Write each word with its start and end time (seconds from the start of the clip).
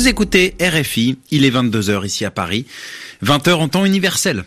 Vous 0.00 0.08
écoutez 0.08 0.54
RFI, 0.58 1.18
il 1.30 1.44
est 1.44 1.50
22h 1.50 2.06
ici 2.06 2.24
à 2.24 2.30
Paris, 2.30 2.64
20h 3.22 3.52
en 3.52 3.68
temps 3.68 3.84
universel. 3.84 4.44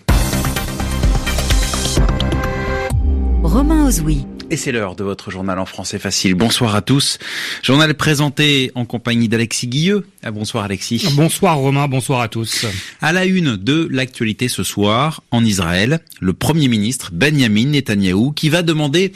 Romain 3.43 3.85
Ozoui. 3.85 4.25
Et 4.49 4.57
c'est 4.57 4.71
l'heure 4.71 4.95
de 4.95 5.03
votre 5.03 5.31
journal 5.31 5.59
en 5.59 5.65
français 5.65 5.99
facile. 5.99 6.33
Bonsoir 6.33 6.75
à 6.75 6.81
tous. 6.81 7.17
Journal 7.61 7.93
présenté 7.93 8.71
en 8.75 8.85
compagnie 8.85 9.27
d'Alexis 9.27 9.67
Guilleux. 9.67 10.05
Ah, 10.23 10.31
bonsoir 10.31 10.63
Alexis. 10.63 11.07
Bonsoir 11.13 11.57
Romain, 11.57 11.87
bonsoir 11.87 12.21
à 12.21 12.27
tous. 12.27 12.65
À 13.01 13.13
la 13.13 13.25
une 13.25 13.55
de 13.55 13.87
l'actualité 13.91 14.47
ce 14.47 14.63
soir, 14.63 15.21
en 15.31 15.45
Israël, 15.45 15.99
le 16.19 16.33
Premier 16.33 16.67
ministre 16.67 17.11
Benjamin 17.13 17.65
Netanyahou 17.65 18.31
qui 18.31 18.49
va 18.49 18.63
demander 18.63 19.13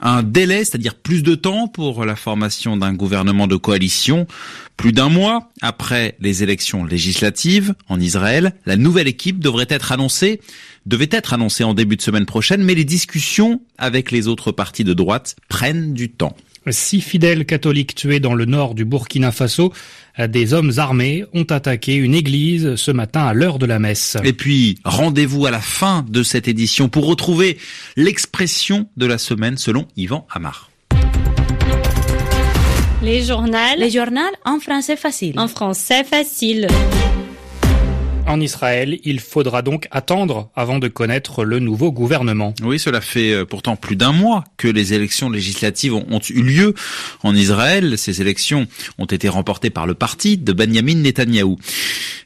un 0.00 0.22
délai, 0.22 0.64
c'est-à-dire 0.64 0.94
plus 0.94 1.22
de 1.22 1.34
temps 1.34 1.66
pour 1.66 2.04
la 2.04 2.16
formation 2.16 2.76
d'un 2.76 2.92
gouvernement 2.92 3.46
de 3.46 3.56
coalition 3.56 4.26
plus 4.78 4.92
d'un 4.92 5.08
mois 5.10 5.50
après 5.60 6.16
les 6.20 6.42
élections 6.42 6.84
législatives 6.84 7.74
en 7.88 8.00
Israël, 8.00 8.54
la 8.64 8.76
nouvelle 8.76 9.08
équipe 9.08 9.40
devrait 9.40 9.66
être 9.68 9.92
annoncée, 9.92 10.40
devait 10.86 11.08
être 11.10 11.34
annoncée 11.34 11.64
en 11.64 11.74
début 11.74 11.96
de 11.96 12.02
semaine 12.02 12.26
prochaine, 12.26 12.62
mais 12.62 12.76
les 12.76 12.84
discussions 12.84 13.60
avec 13.76 14.12
les 14.12 14.28
autres 14.28 14.52
partis 14.52 14.84
de 14.84 14.94
droite 14.94 15.34
prennent 15.48 15.92
du 15.94 16.10
temps. 16.10 16.36
Six 16.70 17.00
fidèles 17.00 17.44
catholiques 17.44 17.94
tués 17.94 18.20
dans 18.20 18.34
le 18.34 18.44
nord 18.44 18.74
du 18.74 18.84
Burkina 18.84 19.32
Faso, 19.32 19.72
des 20.18 20.52
hommes 20.52 20.72
armés 20.76 21.24
ont 21.34 21.44
attaqué 21.44 21.94
une 21.96 22.14
église 22.14 22.76
ce 22.76 22.90
matin 22.90 23.24
à 23.24 23.32
l'heure 23.32 23.58
de 23.58 23.66
la 23.66 23.80
messe. 23.80 24.16
Et 24.22 24.32
puis, 24.32 24.78
rendez-vous 24.84 25.46
à 25.46 25.50
la 25.50 25.60
fin 25.60 26.04
de 26.08 26.22
cette 26.22 26.46
édition 26.46 26.88
pour 26.88 27.06
retrouver 27.06 27.58
l'expression 27.96 28.88
de 28.96 29.06
la 29.06 29.18
semaine 29.18 29.56
selon 29.56 29.88
Yvan 29.96 30.26
Amar. 30.30 30.67
Les 33.00 33.22
journaux. 33.22 33.56
Les 33.76 33.90
journaux 33.90 34.20
en 34.44 34.58
français 34.58 34.96
facile. 34.96 35.38
En 35.38 35.46
français 35.46 36.02
facile. 36.02 36.66
En 38.28 38.42
Israël, 38.42 38.98
il 39.04 39.20
faudra 39.20 39.62
donc 39.62 39.88
attendre 39.90 40.50
avant 40.54 40.78
de 40.78 40.88
connaître 40.88 41.44
le 41.44 41.60
nouveau 41.60 41.90
gouvernement. 41.92 42.54
Oui, 42.62 42.78
cela 42.78 43.00
fait 43.00 43.32
euh, 43.32 43.46
pourtant 43.46 43.74
plus 43.74 43.96
d'un 43.96 44.12
mois 44.12 44.44
que 44.58 44.68
les 44.68 44.92
élections 44.92 45.30
législatives 45.30 45.94
ont, 45.94 46.20
eu 46.28 46.42
lieu 46.42 46.74
en 47.22 47.34
Israël. 47.34 47.96
Ces 47.96 48.20
élections 48.20 48.66
ont 48.98 49.06
été 49.06 49.30
remportées 49.30 49.70
par 49.70 49.86
le 49.86 49.94
parti 49.94 50.36
de 50.36 50.52
Benjamin 50.52 50.96
Netanyahou. 50.96 51.56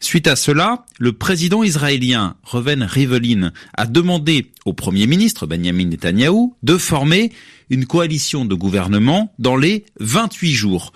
Suite 0.01 0.27
à 0.27 0.35
cela, 0.35 0.85
le 0.99 1.13
président 1.13 1.63
israélien 1.63 2.35
Reuven 2.43 2.83
Rivlin 2.83 3.53
a 3.75 3.87
demandé 3.87 4.51
au 4.65 4.73
premier 4.73 5.07
ministre 5.07 5.47
Benjamin 5.47 5.85
Netanyahou 5.85 6.57
de 6.65 6.79
former 6.79 7.31
une 7.71 7.87
coalition 7.87 8.45
de 8.45 8.57
gouvernement 8.57 9.33
dans 9.39 9.57
les 9.57 9.85
28 10.01 10.53
jours. 10.53 10.93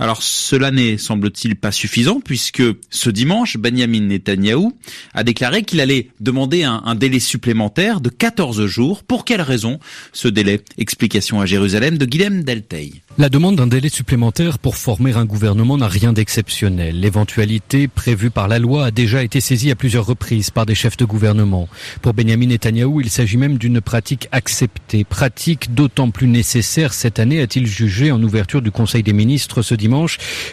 Alors 0.00 0.22
cela 0.22 0.70
n'est 0.70 0.96
semble-t-il 0.96 1.56
pas 1.56 1.72
suffisant 1.72 2.20
puisque 2.20 2.62
ce 2.88 3.10
dimanche, 3.10 3.58
Benjamin 3.58 4.00
Netanyahou 4.00 4.72
a 5.12 5.24
déclaré 5.24 5.62
qu'il 5.62 5.78
allait 5.78 6.08
demander 6.20 6.64
un, 6.64 6.94
délai 6.94 7.20
supplémentaire 7.20 8.00
de 8.00 8.08
14 8.08 8.64
jours. 8.64 9.04
Pour 9.04 9.26
quelle 9.26 9.42
raison 9.42 9.78
ce 10.14 10.26
délai? 10.26 10.62
Explication 10.78 11.42
à 11.42 11.46
Jérusalem 11.46 11.98
de 11.98 12.06
Guilhem 12.06 12.44
Deltey. 12.44 12.94
La 13.18 13.28
demande 13.28 13.56
d'un 13.56 13.66
délai 13.66 13.90
supplémentaire 13.90 14.58
pour 14.58 14.76
former 14.76 15.14
un 15.16 15.26
gouvernement 15.26 15.76
n'a 15.76 15.88
rien 15.88 16.14
d'exceptionnel. 16.14 16.98
L'éventualité 16.98 17.86
prévue 17.86 18.30
par 18.30 18.48
la 18.48 18.58
loi 18.58 18.86
a 18.86 18.90
déjà 18.90 19.22
été 19.22 19.40
saisie 19.40 19.70
à 19.70 19.76
plusieurs 19.76 20.06
reprises 20.06 20.48
par 20.48 20.64
des 20.64 20.74
chefs 20.74 20.96
de 20.96 21.04
gouvernement. 21.04 21.68
Pour 22.00 22.14
Benjamin 22.14 22.46
Netanyahou, 22.46 23.02
il 23.02 23.10
s'agit 23.10 23.36
même 23.36 23.58
d'une 23.58 23.82
pratique 23.82 24.28
acceptée, 24.32 25.04
pratique 25.04 25.74
d'autant 25.74 26.10
plus 26.10 26.28
nécessaire 26.28 26.94
cette 26.94 27.18
année, 27.18 27.42
a-t-il 27.42 27.66
jugé 27.66 28.10
en 28.10 28.22
ouverture 28.22 28.62
du 28.62 28.70
Conseil 28.70 29.02
des 29.02 29.12
ministres 29.12 29.60
ce 29.60 29.74
dimanche, 29.74 29.89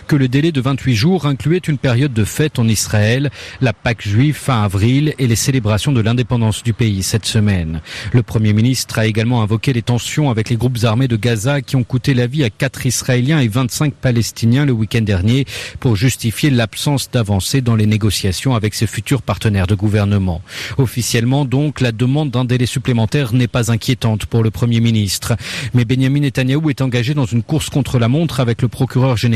que 0.07 0.15
le 0.15 0.27
délai 0.27 0.51
de 0.51 0.61
28 0.61 0.95
jours 0.95 1.25
incluait 1.25 1.57
une 1.57 1.77
période 1.77 2.13
de 2.13 2.23
fête 2.23 2.59
en 2.59 2.67
Israël, 2.67 3.29
la 3.61 3.73
Pâque 3.73 4.07
juive 4.07 4.35
fin 4.35 4.63
avril 4.63 5.13
et 5.19 5.27
les 5.27 5.35
célébrations 5.35 5.91
de 5.91 6.01
l'indépendance 6.01 6.63
du 6.63 6.73
pays 6.73 7.03
cette 7.03 7.25
semaine. 7.25 7.81
Le 8.13 8.23
Premier 8.23 8.53
ministre 8.53 8.99
a 8.99 9.05
également 9.05 9.41
invoqué 9.41 9.73
les 9.73 9.81
tensions 9.81 10.29
avec 10.29 10.49
les 10.49 10.57
groupes 10.57 10.77
armés 10.83 11.07
de 11.07 11.15
Gaza 11.15 11.61
qui 11.61 11.75
ont 11.75 11.83
coûté 11.83 12.13
la 12.13 12.27
vie 12.27 12.43
à 12.43 12.49
4 12.49 12.85
Israéliens 12.85 13.39
et 13.39 13.47
25 13.47 13.93
Palestiniens 13.93 14.65
le 14.65 14.71
week-end 14.71 15.01
dernier 15.01 15.45
pour 15.79 15.95
justifier 15.95 16.49
l'absence 16.49 17.11
d'avancée 17.11 17.61
dans 17.61 17.75
les 17.75 17.85
négociations 17.85 18.55
avec 18.55 18.73
ses 18.73 18.87
futurs 18.87 19.21
partenaires 19.21 19.67
de 19.67 19.75
gouvernement. 19.75 20.41
Officiellement 20.77 21.45
donc, 21.45 21.81
la 21.81 21.91
demande 21.91 22.31
d'un 22.31 22.45
délai 22.45 22.65
supplémentaire 22.65 23.33
n'est 23.33 23.47
pas 23.47 23.71
inquiétante 23.71 24.25
pour 24.25 24.43
le 24.43 24.51
Premier 24.51 24.79
ministre. 24.79 25.35
Mais 25.73 25.85
Benjamin 25.85 26.21
Netanyahou 26.21 26.69
est 26.69 26.81
engagé 26.81 27.13
dans 27.13 27.25
une 27.25 27.43
course 27.43 27.69
contre 27.69 27.99
la 27.99 28.07
montre 28.07 28.39
avec 28.39 28.61
le 28.61 28.67
procureur 28.67 29.15
général. 29.15 29.26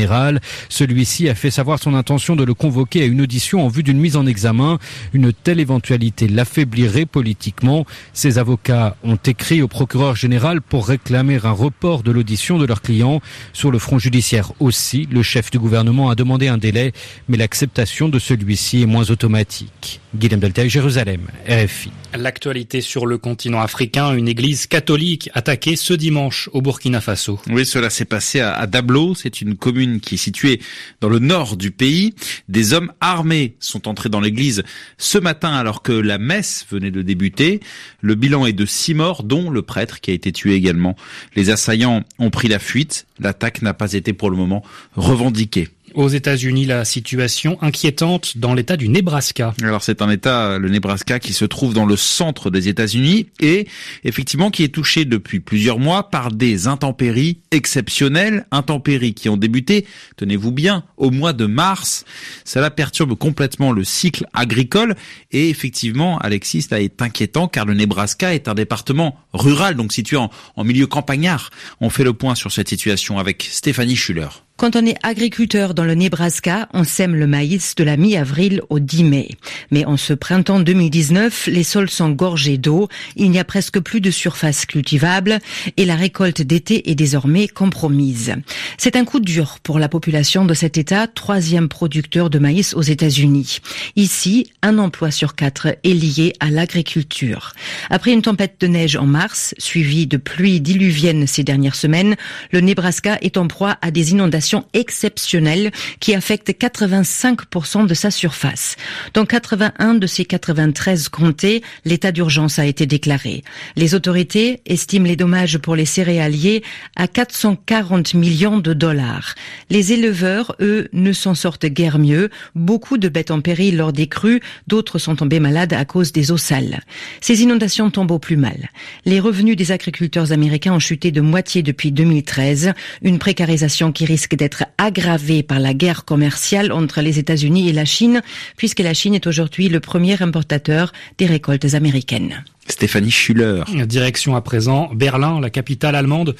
Celui-ci 0.68 1.28
a 1.28 1.34
fait 1.34 1.50
savoir 1.50 1.78
son 1.78 1.94
intention 1.94 2.36
de 2.36 2.44
le 2.44 2.54
convoquer 2.54 3.02
à 3.02 3.06
une 3.06 3.20
audition 3.20 3.64
en 3.64 3.68
vue 3.68 3.82
d'une 3.82 3.98
mise 3.98 4.16
en 4.16 4.26
examen. 4.26 4.78
Une 5.12 5.32
telle 5.32 5.60
éventualité 5.60 6.28
l'affaiblirait 6.28 7.06
politiquement. 7.06 7.86
Ses 8.12 8.38
avocats 8.38 8.96
ont 9.04 9.16
écrit 9.16 9.62
au 9.62 9.68
procureur 9.68 10.16
général 10.16 10.60
pour 10.60 10.88
réclamer 10.88 11.38
un 11.42 11.50
report 11.50 12.02
de 12.02 12.10
l'audition 12.10 12.58
de 12.58 12.66
leur 12.66 12.82
client 12.82 13.20
sur 13.52 13.70
le 13.70 13.78
front 13.78 13.98
judiciaire 13.98 14.52
aussi, 14.60 15.08
le 15.10 15.22
chef 15.22 15.50
du 15.50 15.58
gouvernement 15.58 16.10
a 16.10 16.14
demandé 16.14 16.48
un 16.48 16.58
délai, 16.58 16.92
mais 17.28 17.36
l'acceptation 17.36 18.08
de 18.08 18.18
celui-ci 18.18 18.82
est 18.82 18.86
moins 18.86 19.10
automatique. 19.10 20.00
Guillaume 20.14 20.40
Delta, 20.40 20.66
Jérusalem, 20.68 21.22
RFI. 21.48 21.90
L'actualité 22.14 22.82
sur 22.82 23.06
le 23.06 23.16
continent 23.16 23.60
africain, 23.60 24.14
une 24.14 24.28
église 24.28 24.66
catholique 24.66 25.30
attaquée 25.32 25.76
ce 25.76 25.94
dimanche 25.94 26.50
au 26.52 26.60
Burkina 26.60 27.00
Faso. 27.00 27.40
Oui, 27.48 27.64
cela 27.64 27.88
s'est 27.88 28.04
passé 28.04 28.40
à 28.40 28.66
Dablo, 28.66 29.14
c'est 29.14 29.40
une 29.40 29.56
commune 29.56 29.71
qui 30.00 30.14
est 30.14 30.18
située 30.18 30.60
dans 31.00 31.08
le 31.08 31.18
nord 31.18 31.56
du 31.56 31.70
pays. 31.70 32.14
Des 32.48 32.72
hommes 32.72 32.92
armés 33.00 33.56
sont 33.60 33.88
entrés 33.88 34.08
dans 34.08 34.20
l'église 34.20 34.62
ce 34.98 35.18
matin 35.18 35.52
alors 35.52 35.82
que 35.82 35.92
la 35.92 36.18
messe 36.18 36.66
venait 36.70 36.90
de 36.90 37.02
débuter. 37.02 37.60
Le 38.00 38.14
bilan 38.14 38.46
est 38.46 38.52
de 38.52 38.66
six 38.66 38.94
morts, 38.94 39.22
dont 39.22 39.50
le 39.50 39.62
prêtre 39.62 40.00
qui 40.00 40.10
a 40.10 40.14
été 40.14 40.32
tué 40.32 40.54
également. 40.54 40.96
Les 41.36 41.50
assaillants 41.50 42.02
ont 42.18 42.30
pris 42.30 42.48
la 42.48 42.58
fuite. 42.58 43.06
L'attaque 43.18 43.62
n'a 43.62 43.74
pas 43.74 43.92
été 43.92 44.12
pour 44.12 44.30
le 44.30 44.36
moment 44.36 44.62
revendiquée. 44.96 45.68
Aux 45.94 46.08
États-Unis, 46.08 46.64
la 46.64 46.84
situation 46.84 47.58
inquiétante 47.60 48.38
dans 48.38 48.54
l'État 48.54 48.76
du 48.76 48.88
Nebraska. 48.88 49.54
Alors 49.62 49.82
c'est 49.82 50.00
un 50.00 50.10
État, 50.10 50.58
le 50.58 50.68
Nebraska, 50.68 51.18
qui 51.18 51.32
se 51.32 51.44
trouve 51.44 51.74
dans 51.74 51.84
le 51.84 51.96
centre 51.96 52.50
des 52.50 52.68
États-Unis 52.68 53.26
et 53.40 53.68
effectivement 54.04 54.50
qui 54.50 54.64
est 54.64 54.68
touché 54.68 55.04
depuis 55.04 55.40
plusieurs 55.40 55.78
mois 55.78 56.08
par 56.10 56.32
des 56.32 56.66
intempéries 56.66 57.38
exceptionnelles, 57.50 58.46
intempéries 58.50 59.14
qui 59.14 59.28
ont 59.28 59.36
débuté, 59.36 59.86
tenez-vous 60.16 60.52
bien, 60.52 60.84
au 60.96 61.10
mois 61.10 61.32
de 61.32 61.46
mars. 61.46 62.04
Cela 62.44 62.70
perturbe 62.70 63.14
complètement 63.14 63.72
le 63.72 63.84
cycle 63.84 64.26
agricole 64.32 64.94
et 65.30 65.50
effectivement, 65.50 66.18
Alexis, 66.18 66.62
cela 66.62 66.80
est 66.80 67.02
inquiétant 67.02 67.48
car 67.48 67.66
le 67.66 67.74
Nebraska 67.74 68.34
est 68.34 68.48
un 68.48 68.54
département 68.54 69.16
rural, 69.34 69.74
donc 69.74 69.92
situé 69.92 70.16
en, 70.16 70.30
en 70.56 70.64
milieu 70.64 70.86
campagnard. 70.86 71.50
On 71.80 71.90
fait 71.90 72.04
le 72.04 72.12
point 72.12 72.34
sur 72.34 72.50
cette 72.50 72.68
situation 72.68 73.18
avec 73.18 73.48
Stéphanie 73.50 73.96
Schuller. 73.96 74.28
Quand 74.62 74.76
on 74.76 74.86
est 74.86 74.94
agriculteur 75.02 75.74
dans 75.74 75.82
le 75.82 75.96
Nebraska, 75.96 76.68
on 76.72 76.84
sème 76.84 77.16
le 77.16 77.26
maïs 77.26 77.74
de 77.74 77.82
la 77.82 77.96
mi-avril 77.96 78.62
au 78.70 78.78
10 78.78 79.02
mai. 79.02 79.28
Mais 79.72 79.84
en 79.86 79.96
ce 79.96 80.12
printemps 80.12 80.60
2019, 80.60 81.48
les 81.48 81.64
sols 81.64 81.90
sont 81.90 82.10
gorgés 82.10 82.58
d'eau, 82.58 82.88
il 83.16 83.32
n'y 83.32 83.40
a 83.40 83.44
presque 83.44 83.80
plus 83.80 84.00
de 84.00 84.12
surface 84.12 84.64
cultivable 84.64 85.40
et 85.76 85.84
la 85.84 85.96
récolte 85.96 86.42
d'été 86.42 86.88
est 86.88 86.94
désormais 86.94 87.48
compromise. 87.48 88.36
C'est 88.78 88.94
un 88.94 89.04
coup 89.04 89.18
dur 89.18 89.58
pour 89.64 89.80
la 89.80 89.88
population 89.88 90.44
de 90.44 90.54
cet 90.54 90.78
État, 90.78 91.08
troisième 91.08 91.68
producteur 91.68 92.30
de 92.30 92.38
maïs 92.38 92.72
aux 92.74 92.82
États-Unis. 92.82 93.58
Ici, 93.96 94.52
un 94.62 94.78
emploi 94.78 95.10
sur 95.10 95.34
quatre 95.34 95.76
est 95.82 95.88
lié 95.88 96.34
à 96.38 96.50
l'agriculture. 96.50 97.52
Après 97.90 98.12
une 98.12 98.22
tempête 98.22 98.60
de 98.60 98.68
neige 98.68 98.94
en 98.94 99.06
mars, 99.06 99.56
suivie 99.58 100.06
de 100.06 100.18
pluies 100.18 100.60
diluviennes 100.60 101.26
ces 101.26 101.42
dernières 101.42 101.74
semaines, 101.74 102.14
le 102.52 102.60
Nebraska 102.60 103.18
est 103.22 103.36
en 103.36 103.48
proie 103.48 103.76
à 103.82 103.90
des 103.90 104.12
inondations 104.12 104.51
exceptionnelle 104.72 105.70
qui 106.00 106.14
affecte 106.14 106.50
85% 106.50 107.86
de 107.86 107.94
sa 107.94 108.10
surface. 108.10 108.76
Dans 109.14 109.24
81 109.24 109.94
de 109.94 110.06
ces 110.06 110.24
93 110.24 111.08
comtés, 111.08 111.62
l'état 111.84 112.12
d'urgence 112.12 112.58
a 112.58 112.66
été 112.66 112.86
déclaré. 112.86 113.42
Les 113.76 113.94
autorités 113.94 114.60
estiment 114.66 115.06
les 115.06 115.16
dommages 115.16 115.58
pour 115.58 115.76
les 115.76 115.84
céréaliers 115.84 116.62
à 116.96 117.08
440 117.08 118.14
millions 118.14 118.58
de 118.58 118.72
dollars. 118.72 119.34
Les 119.70 119.92
éleveurs, 119.92 120.54
eux, 120.60 120.88
ne 120.92 121.12
s'en 121.12 121.34
sortent 121.34 121.66
guère 121.66 121.98
mieux. 121.98 122.30
Beaucoup 122.54 122.98
de 122.98 123.08
bêtes 123.08 123.30
en 123.30 123.40
péril 123.40 123.76
lors 123.76 123.92
des 123.92 124.06
crues, 124.06 124.40
d'autres 124.66 124.98
sont 124.98 125.16
tombées 125.16 125.40
malades 125.40 125.72
à 125.72 125.84
cause 125.84 126.12
des 126.12 126.30
eaux 126.30 126.36
sales. 126.36 126.80
Ces 127.20 127.42
inondations 127.42 127.90
tombent 127.90 128.12
au 128.12 128.18
plus 128.18 128.36
mal. 128.36 128.70
Les 129.04 129.20
revenus 129.20 129.56
des 129.56 129.72
agriculteurs 129.72 130.32
américains 130.32 130.74
ont 130.74 130.78
chuté 130.78 131.10
de 131.10 131.20
moitié 131.20 131.62
depuis 131.62 131.92
2013, 131.92 132.72
une 133.02 133.18
précarisation 133.18 133.92
qui 133.92 134.04
risque 134.04 134.34
d'être 134.34 134.41
aggravé 134.78 135.42
par 135.42 135.60
la 135.60 135.74
guerre 135.74 136.04
commerciale 136.04 136.72
entre 136.72 137.00
les 137.00 137.18
États-Unis 137.18 137.68
et 137.68 137.72
la 137.72 137.84
Chine, 137.84 138.22
puisque 138.56 138.80
la 138.80 138.94
Chine 138.94 139.14
est 139.14 139.26
aujourd'hui 139.26 139.68
le 139.68 139.80
premier 139.80 140.20
importateur 140.22 140.92
des 141.18 141.26
récoltes 141.26 141.74
américaines. 141.74 142.44
Stéphanie 142.68 143.10
Schuller. 143.10 143.64
Direction 143.86 144.36
à 144.36 144.40
présent 144.40 144.90
Berlin, 144.94 145.40
la 145.40 145.50
capitale 145.50 145.94
allemande 145.94 146.36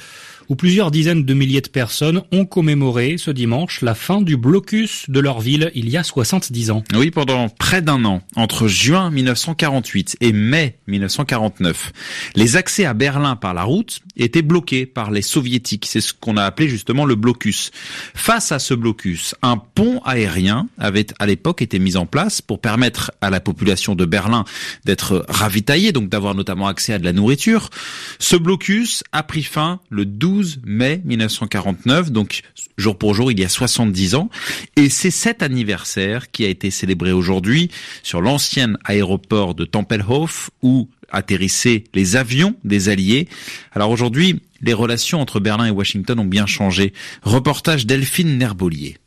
où 0.53 0.55
plusieurs 0.55 0.91
dizaines 0.91 1.25
de 1.25 1.33
milliers 1.33 1.61
de 1.61 1.67
personnes 1.67 2.21
ont 2.31 2.45
commémoré 2.45 3.15
ce 3.17 3.31
dimanche 3.31 3.81
la 3.81 3.95
fin 3.95 4.21
du 4.21 4.37
blocus 4.37 5.09
de 5.09 5.19
leur 5.19 5.39
ville 5.39 5.71
il 5.73 5.89
y 5.89 5.97
a 5.97 6.03
70 6.03 6.69
ans. 6.69 6.83
Oui, 6.93 7.09
pendant 7.09 7.49
près 7.49 7.81
d'un 7.81 8.05
an, 8.05 8.21
entre 8.35 8.67
juin 8.67 9.09
1948 9.09 10.17
et 10.21 10.31
mai 10.31 10.77
1949, 10.85 11.91
les 12.35 12.55
accès 12.55 12.85
à 12.85 12.93
Berlin 12.93 13.35
par 13.35 13.55
la 13.55 13.63
route 13.63 14.01
étaient 14.15 14.43
bloqués 14.43 14.85
par 14.85 15.09
les 15.09 15.23
soviétiques. 15.23 15.87
C'est 15.87 16.01
ce 16.01 16.13
qu'on 16.13 16.37
a 16.37 16.43
appelé 16.43 16.69
justement 16.69 17.05
le 17.05 17.15
blocus. 17.15 17.71
Face 18.13 18.51
à 18.51 18.59
ce 18.59 18.75
blocus, 18.75 19.33
un 19.41 19.57
pont 19.57 20.01
aérien 20.05 20.67
avait 20.77 21.07
à 21.17 21.25
l'époque 21.25 21.63
été 21.63 21.79
mis 21.79 21.97
en 21.97 22.05
place 22.05 22.43
pour 22.43 22.61
permettre 22.61 23.11
à 23.21 23.31
la 23.31 23.39
population 23.39 23.95
de 23.95 24.05
Berlin 24.05 24.45
d'être 24.85 25.25
ravitaillée, 25.29 25.93
donc 25.93 26.09
d'avoir 26.09 26.35
notamment 26.35 26.67
accès 26.67 26.93
à 26.93 26.99
de 26.99 27.05
la 27.05 27.13
nourriture. 27.13 27.71
Ce 28.19 28.35
blocus 28.35 29.03
a 29.13 29.23
pris 29.23 29.41
fin 29.41 29.79
le 29.89 30.05
12 30.05 30.42
mai 30.65 31.01
1949, 31.05 32.11
donc 32.11 32.41
jour 32.77 32.97
pour 32.97 33.13
jour 33.13 33.31
il 33.31 33.39
y 33.39 33.45
a 33.45 33.49
70 33.49 34.15
ans, 34.15 34.29
et 34.75 34.89
c'est 34.89 35.11
cet 35.11 35.43
anniversaire 35.43 36.31
qui 36.31 36.45
a 36.45 36.47
été 36.47 36.71
célébré 36.71 37.11
aujourd'hui 37.11 37.69
sur 38.01 38.21
l'ancien 38.21 38.73
aéroport 38.85 39.55
de 39.55 39.65
Tempelhof 39.65 40.49
où 40.61 40.89
atterrissaient 41.11 41.83
les 41.93 42.15
avions 42.15 42.55
des 42.63 42.89
Alliés. 42.89 43.27
Alors 43.71 43.91
aujourd'hui, 43.91 44.41
les 44.61 44.73
relations 44.73 45.21
entre 45.21 45.39
Berlin 45.39 45.65
et 45.65 45.71
Washington 45.71 46.19
ont 46.19 46.25
bien 46.25 46.45
changé. 46.45 46.93
Reportage 47.21 47.85
Delphine 47.85 48.37
Nerbolier. 48.37 48.97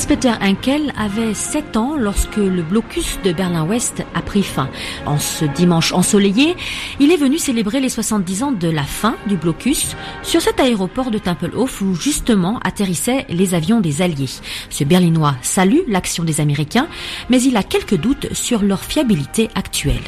Hans-Peter 0.00 0.32
Henkel 0.40 0.94
avait 0.96 1.34
7 1.34 1.76
ans 1.76 1.94
lorsque 1.94 2.38
le 2.38 2.62
blocus 2.62 3.18
de 3.22 3.32
Berlin-Ouest 3.32 4.02
a 4.14 4.22
pris 4.22 4.42
fin. 4.42 4.70
En 5.04 5.18
ce 5.18 5.44
dimanche 5.44 5.92
ensoleillé, 5.92 6.56
il 7.00 7.12
est 7.12 7.18
venu 7.18 7.36
célébrer 7.36 7.80
les 7.80 7.90
70 7.90 8.42
ans 8.42 8.52
de 8.52 8.68
la 8.68 8.84
fin 8.84 9.16
du 9.26 9.36
blocus 9.36 9.94
sur 10.22 10.40
cet 10.40 10.58
aéroport 10.58 11.10
de 11.10 11.18
Tempelhof 11.18 11.82
où 11.82 11.94
justement 11.94 12.60
atterrissaient 12.64 13.26
les 13.28 13.52
avions 13.52 13.80
des 13.80 14.00
Alliés. 14.00 14.40
Ce 14.70 14.84
Berlinois 14.84 15.34
salue 15.42 15.80
l'action 15.86 16.24
des 16.24 16.40
Américains, 16.40 16.88
mais 17.28 17.42
il 17.42 17.58
a 17.58 17.62
quelques 17.62 17.98
doutes 17.98 18.32
sur 18.32 18.62
leur 18.62 18.82
fiabilité 18.82 19.50
actuelle. 19.54 20.00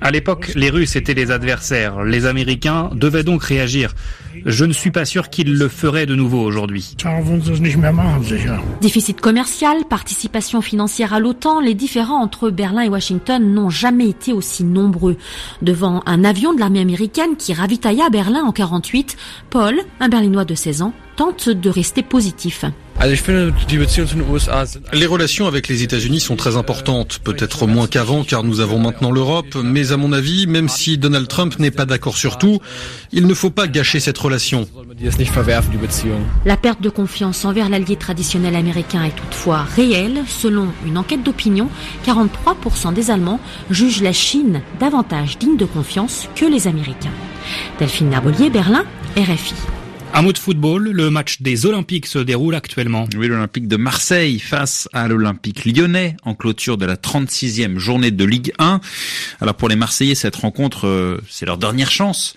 À 0.00 0.10
l'époque, 0.10 0.52
les 0.54 0.70
Russes 0.70 0.96
étaient 0.96 1.12
les 1.12 1.30
adversaires. 1.30 2.02
Les 2.02 2.24
Américains 2.24 2.88
devaient 2.94 3.24
donc 3.24 3.44
réagir. 3.44 3.94
Je 4.46 4.64
ne 4.64 4.72
suis 4.72 4.90
pas 4.90 5.04
sûr 5.04 5.28
qu'ils 5.28 5.58
le 5.58 5.68
feraient 5.68 6.06
de 6.06 6.14
nouveau 6.14 6.40
aujourd'hui. 6.40 6.96
Déficit 8.80 9.20
commercial, 9.20 9.84
participation 9.88 10.62
financière 10.62 11.12
à 11.12 11.20
l'OTAN, 11.20 11.60
les 11.60 11.74
différends 11.74 12.22
entre 12.22 12.48
Berlin 12.48 12.82
et 12.82 12.88
Washington 12.88 13.52
n'ont 13.52 13.70
jamais 13.70 14.08
été 14.08 14.32
aussi 14.32 14.64
nombreux. 14.64 15.16
Devant 15.60 16.02
un 16.06 16.24
avion 16.24 16.54
de 16.54 16.60
l'armée 16.60 16.80
américaine 16.80 17.36
qui 17.36 17.52
ravitailla 17.52 18.08
Berlin 18.08 18.44
en 18.44 18.52
48, 18.52 19.16
Paul, 19.50 19.78
un 20.00 20.08
Berlinois 20.08 20.46
de 20.46 20.54
16 20.54 20.82
ans, 20.82 20.94
tente 21.16 21.50
de 21.50 21.68
rester 21.68 22.02
positif. 22.02 22.64
Les 24.92 25.06
relations 25.06 25.48
avec 25.48 25.66
les 25.66 25.82
États-Unis 25.82 26.20
sont 26.20 26.36
très 26.36 26.56
importantes, 26.56 27.18
peut-être 27.24 27.66
moins 27.66 27.88
qu'avant 27.88 28.22
car 28.22 28.44
nous 28.44 28.60
avons 28.60 28.78
maintenant 28.78 29.10
l'Europe, 29.10 29.56
mais 29.56 29.90
à 29.90 29.96
mon 29.96 30.12
avis, 30.12 30.46
même 30.46 30.68
si 30.68 30.98
Donald 30.98 31.26
Trump 31.26 31.58
n'est 31.58 31.72
pas 31.72 31.84
d'accord 31.84 32.16
sur 32.16 32.38
tout, 32.38 32.60
il 33.10 33.26
ne 33.26 33.34
faut 33.34 33.50
pas 33.50 33.66
gâcher 33.66 33.98
cette 33.98 34.18
relation. 34.18 34.68
La 36.44 36.56
perte 36.56 36.80
de 36.80 36.90
confiance 36.90 37.44
envers 37.44 37.68
l'allié 37.68 37.96
traditionnel 37.96 38.54
américain 38.54 39.02
est 39.02 39.16
toutefois 39.16 39.62
réelle. 39.62 40.22
Selon 40.28 40.68
une 40.86 40.96
enquête 40.96 41.24
d'opinion, 41.24 41.68
43% 42.06 42.94
des 42.94 43.10
Allemands 43.10 43.40
jugent 43.68 44.02
la 44.02 44.12
Chine 44.12 44.62
davantage 44.78 45.38
digne 45.38 45.56
de 45.56 45.64
confiance 45.64 46.28
que 46.36 46.44
les 46.44 46.68
Américains. 46.68 47.10
Delphine 47.80 48.10
Narbolier, 48.10 48.48
Berlin, 48.48 48.84
RFI. 49.16 49.54
Un 50.14 50.20
mot 50.20 50.32
de 50.32 50.38
football, 50.38 50.90
le 50.90 51.08
match 51.08 51.40
des 51.40 51.64
Olympiques 51.64 52.04
se 52.04 52.18
déroule 52.18 52.54
actuellement. 52.54 53.08
Oui, 53.16 53.28
l'Olympique 53.28 53.66
de 53.66 53.76
Marseille 53.76 54.38
face 54.38 54.86
à 54.92 55.08
l'Olympique 55.08 55.64
lyonnais 55.64 56.16
en 56.22 56.34
clôture 56.34 56.76
de 56.76 56.84
la 56.84 56.96
36e 56.96 57.78
journée 57.78 58.10
de 58.10 58.24
Ligue 58.24 58.52
1. 58.58 58.80
Alors 59.40 59.54
pour 59.54 59.70
les 59.70 59.76
Marseillais, 59.76 60.14
cette 60.14 60.36
rencontre, 60.36 60.86
euh, 60.86 61.18
c'est 61.30 61.46
leur 61.46 61.56
dernière 61.56 61.90
chance 61.90 62.34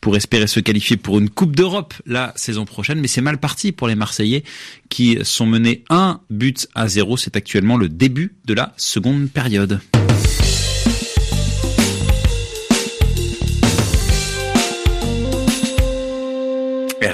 pour 0.00 0.16
espérer 0.16 0.46
se 0.46 0.58
qualifier 0.58 0.96
pour 0.96 1.18
une 1.18 1.28
Coupe 1.28 1.54
d'Europe 1.54 1.92
la 2.06 2.32
saison 2.34 2.64
prochaine. 2.64 2.98
Mais 2.98 3.08
c'est 3.08 3.20
mal 3.20 3.36
parti 3.36 3.72
pour 3.72 3.88
les 3.88 3.94
Marseillais 3.94 4.42
qui 4.88 5.18
sont 5.22 5.46
menés 5.46 5.84
un 5.90 6.20
but 6.30 6.66
à 6.74 6.88
zéro. 6.88 7.18
C'est 7.18 7.36
actuellement 7.36 7.76
le 7.76 7.90
début 7.90 8.36
de 8.46 8.54
la 8.54 8.72
seconde 8.78 9.28
période. 9.30 9.80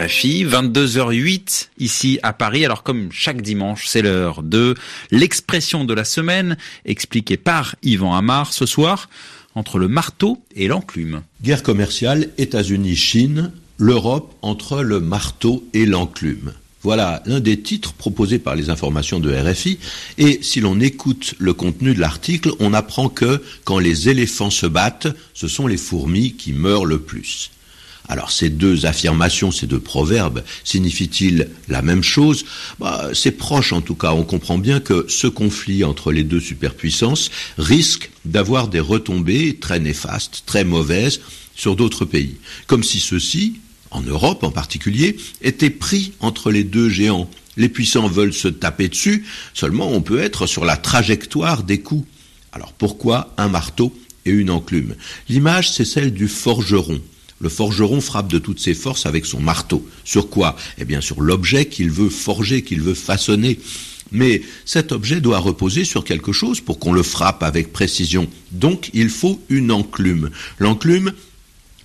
RFI, 0.05 0.45
22h08 0.45 1.69
ici 1.79 2.19
à 2.23 2.33
Paris. 2.33 2.65
Alors 2.65 2.83
comme 2.83 3.11
chaque 3.11 3.43
dimanche, 3.43 3.87
c'est 3.87 4.03
l'heure 4.03 4.43
de 4.43 4.75
l'expression 5.11 5.85
de 5.85 5.95
la 5.95 6.05
semaine 6.05 6.57
expliquée 6.85 7.37
par 7.37 7.77
Yvan 7.83 8.15
Amar 8.15 8.53
ce 8.53 8.67
soir 8.67 9.09
entre 9.55 9.79
le 9.79 9.89
marteau 9.89 10.43
et 10.57 10.69
l'enclume. 10.69 11.23
Guerre 11.43 11.63
commerciale 11.63 12.31
États-Unis-Chine, 12.39 13.53
l'Europe 13.79 14.35
entre 14.43 14.83
le 14.83 15.01
marteau 15.01 15.65
et 15.73 15.87
l'enclume. 15.87 16.53
Voilà 16.83 17.23
l'un 17.25 17.41
des 17.41 17.61
titres 17.61 17.95
proposés 17.95 18.39
par 18.39 18.57
les 18.57 18.69
informations 18.69 19.21
de 19.21 19.33
RFI. 19.33 19.79
Et 20.19 20.41
si 20.43 20.61
l'on 20.61 20.81
écoute 20.81 21.35
le 21.39 21.55
contenu 21.55 21.95
de 21.95 22.01
l'article, 22.01 22.51
on 22.59 22.75
apprend 22.75 23.09
que 23.09 23.43
quand 23.65 23.79
les 23.79 24.11
éléphants 24.11 24.51
se 24.51 24.67
battent, 24.67 25.09
ce 25.33 25.49
sont 25.49 25.67
les 25.67 25.79
fourmis 25.79 26.35
qui 26.35 26.53
meurent 26.53 26.85
le 26.85 26.99
plus. 26.99 27.51
Alors 28.09 28.31
ces 28.31 28.51
deux 28.51 28.85
affirmations, 28.85 29.51
ces 29.51 29.67
deux 29.67 29.81
proverbes, 29.81 30.45
signifient-ils 30.63 31.49
la 31.69 31.81
même 31.81 32.03
chose? 32.03 32.45
Bah, 32.79 33.09
C'est 33.15 33.33
proche 33.33 33.73
en 33.73 33.81
tout 33.81 33.95
cas. 33.95 34.13
On 34.13 34.25
comprend 34.25 34.59
bien 34.59 34.81
que 34.81 35.07
ce 35.09 35.27
conflit 35.27 35.85
entre 35.85 36.13
les 36.13 36.23
deux 36.23 36.41
superpuissances 36.41 37.31
risque 37.57 38.11
d'avoir 38.25 38.69
des 38.69 38.81
retombées 38.81 39.57
très 39.57 39.81
néfastes, 39.81 40.43
très 40.45 40.65
mauvaises 40.65 41.21
sur 41.57 41.77
d'autres 41.77 42.05
pays. 42.05 42.37
Comme 42.67 42.85
si 42.85 43.01
ceux-ci, 43.01 43.61
en 43.91 44.03
Europe 44.03 44.45
en 44.45 44.51
particulier, 44.51 45.17
étaient 45.41 45.71
pris 45.71 46.13
entre 46.21 46.51
les 46.51 46.65
deux 46.65 46.91
géants. 46.91 47.31
Les 47.57 47.69
puissants 47.69 48.09
veulent 48.09 48.35
se 48.35 48.49
taper 48.49 48.89
dessus, 48.89 49.25
seulement 49.55 49.91
on 49.93 50.03
peut 50.03 50.19
être 50.19 50.47
sur 50.47 50.65
la 50.65 50.77
trajectoire 50.77 51.63
des 51.63 51.81
coups. 51.81 52.07
Alors 52.53 52.73
pourquoi 52.73 53.33
un 53.39 53.49
marteau 53.49 53.97
et 54.27 54.31
une 54.31 54.51
enclume? 54.51 54.95
L'image, 55.29 55.71
c'est 55.71 55.85
celle 55.85 56.13
du 56.13 56.29
forgeron 56.29 57.01
le 57.41 57.49
forgeron 57.49 58.01
frappe 58.01 58.29
de 58.29 58.39
toutes 58.39 58.61
ses 58.61 58.75
forces 58.75 59.07
avec 59.07 59.27
son 59.27 59.41
marteau. 59.41 59.87
Sur 60.05 60.31
quoi? 60.31 60.57
Eh 60.79 60.85
bien 60.85 61.01
sur 61.01 61.21
l'objet 61.21 61.67
qu'il 61.67 61.91
veut 61.91 62.09
forger, 62.09 62.63
qu'il 62.63 62.81
veut 62.81 62.95
façonner. 62.95 63.59
Mais 64.13 64.43
cet 64.65 64.93
objet 64.93 65.21
doit 65.21 65.39
reposer 65.39 65.85
sur 65.85 66.05
quelque 66.05 66.33
chose 66.33 66.61
pour 66.61 66.79
qu'on 66.79 66.93
le 66.93 67.03
frappe 67.03 67.43
avec 67.43 67.73
précision. 67.73 68.29
Donc 68.53 68.91
il 68.95 69.09
faut 69.09 69.43
une 69.49 69.73
enclume. 69.73 70.31
L'enclume 70.59 71.13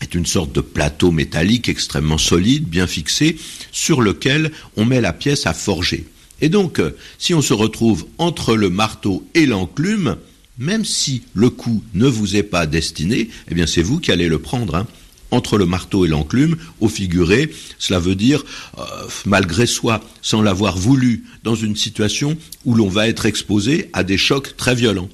est 0.01 0.15
une 0.15 0.25
sorte 0.25 0.53
de 0.53 0.62
plateau 0.62 1.12
métallique 1.12 1.70
extrêmement 1.70 2.18
solide, 2.18 2.65
bien 2.65 2.88
fixé, 2.88 3.38
sur 3.72 4.01
lequel 4.01 4.51
on 4.77 4.86
met 4.86 5.01
la 5.01 5.13
pièce 5.13 5.46
à 5.46 5.53
forger. 5.53 6.06
Et 6.41 6.50
donc, 6.50 6.82
si 7.18 7.34
on 7.34 7.41
se 7.41 7.53
retrouve 7.53 8.06
entre 8.18 8.56
le 8.56 8.70
marteau 8.70 9.27
et 9.34 9.46
l'enclume, 9.46 10.15
même 10.58 10.86
si 10.86 11.24
le 11.34 11.50
coup 11.50 11.84
ne 11.94 12.08
vous 12.08 12.36
est 12.36 12.44
pas 12.44 12.65
destiné, 12.65 13.29
eh 13.50 13.56
bien 13.56 13.68
c'est 13.68 13.82
vous 13.82 14.00
qui 14.00 14.12
allez 14.12 14.27
le 14.27 14.39
prendre. 14.39 14.75
Hein 14.75 14.88
entre 15.31 15.57
le 15.57 15.65
marteau 15.65 16.05
et 16.05 16.07
l'enclume, 16.07 16.57
au 16.79 16.89
figuré, 16.89 17.51
cela 17.77 18.00
veut 18.00 18.15
dire 18.15 18.43
euh, 18.77 18.83
malgré 19.25 19.65
soi, 19.65 20.01
sans 20.21 20.41
l'avoir 20.41 20.77
voulu, 20.77 21.25
dans 21.43 21.55
une 21.55 21.75
situation 21.75 22.38
où 22.65 22.74
l'on 22.75 22.89
va 22.89 23.07
être 23.07 23.25
exposé 23.25 23.89
à 23.93 24.03
des 24.03 24.17
chocs 24.17 24.55
très 24.57 24.75
violents. 24.75 25.09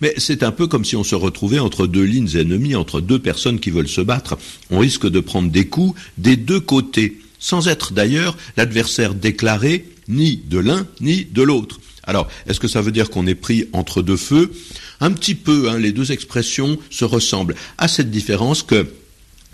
Mais 0.00 0.14
c'est 0.16 0.42
un 0.42 0.52
peu 0.52 0.66
comme 0.66 0.84
si 0.84 0.96
on 0.96 1.04
se 1.04 1.14
retrouvait 1.14 1.58
entre 1.58 1.86
deux 1.86 2.04
lignes 2.04 2.36
ennemies, 2.36 2.74
entre 2.74 3.00
deux 3.00 3.18
personnes 3.18 3.60
qui 3.60 3.70
veulent 3.70 3.88
se 3.88 4.00
battre. 4.00 4.38
On 4.70 4.78
risque 4.78 5.08
de 5.08 5.20
prendre 5.20 5.50
des 5.50 5.66
coups 5.66 6.00
des 6.18 6.36
deux 6.36 6.60
côtés, 6.60 7.18
sans 7.38 7.68
être 7.68 7.92
d'ailleurs 7.92 8.36
l'adversaire 8.56 9.14
déclaré 9.14 9.84
ni 10.08 10.36
de 10.36 10.58
l'un 10.58 10.86
ni 11.00 11.24
de 11.24 11.42
l'autre. 11.42 11.80
Alors, 12.04 12.28
est-ce 12.46 12.60
que 12.60 12.68
ça 12.68 12.80
veut 12.80 12.92
dire 12.92 13.10
qu'on 13.10 13.26
est 13.26 13.34
pris 13.34 13.68
entre 13.72 14.00
deux 14.00 14.16
feux? 14.16 14.52
Un 15.00 15.10
petit 15.10 15.34
peu, 15.34 15.68
hein, 15.68 15.78
les 15.78 15.92
deux 15.92 16.12
expressions 16.12 16.78
se 16.88 17.04
ressemblent, 17.04 17.56
à 17.78 17.88
cette 17.88 18.10
différence 18.10 18.62
que 18.62 18.86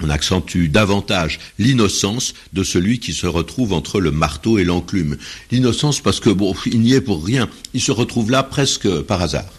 on 0.02 0.10
accentue 0.10 0.68
davantage 0.68 1.38
l'innocence 1.58 2.34
de 2.52 2.62
celui 2.62 2.98
qui 2.98 3.12
se 3.12 3.26
retrouve 3.26 3.72
entre 3.72 4.00
le 4.00 4.10
marteau 4.10 4.58
et 4.58 4.64
l'enclume. 4.64 5.16
L'innocence 5.50 6.00
parce 6.00 6.20
que 6.20 6.30
bon, 6.30 6.54
il 6.66 6.80
n'y 6.80 6.92
est 6.92 7.00
pour 7.00 7.24
rien. 7.24 7.48
Il 7.74 7.80
se 7.80 7.92
retrouve 7.92 8.30
là 8.30 8.42
presque 8.42 8.88
par 9.02 9.22
hasard. 9.22 9.50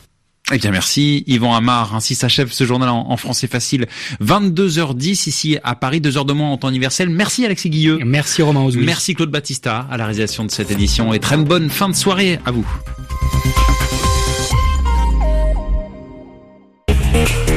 Eh 0.51 0.57
bien 0.57 0.71
merci 0.71 1.23
Yvan 1.25 1.55
Amar, 1.55 1.95
ainsi 1.95 2.15
s'achève 2.15 2.51
ce 2.51 2.65
journal 2.65 2.89
en, 2.89 3.15
français 3.15 3.47
facile. 3.47 3.87
22h10 4.21 5.29
ici 5.29 5.57
à 5.63 5.73
Paris, 5.73 6.01
2 6.01 6.17
heures 6.17 6.25
de 6.25 6.33
moins 6.33 6.49
en 6.49 6.57
temps 6.57 6.69
universel. 6.69 7.09
Merci 7.09 7.45
Alexis 7.45 7.69
Guilleux. 7.69 7.99
Merci 8.03 8.41
Romain 8.41 8.61
Ozoui. 8.61 8.85
Merci 8.85 9.15
Claude 9.15 9.31
Battista 9.31 9.87
à 9.89 9.95
la 9.95 10.05
réalisation 10.05 10.43
de 10.43 10.51
cette 10.51 10.69
édition 10.69 11.13
et 11.13 11.19
très 11.19 11.37
bonne 11.37 11.69
fin 11.69 11.87
de 11.87 11.95
soirée 11.95 12.39
à 12.45 12.51
vous. 12.51 12.67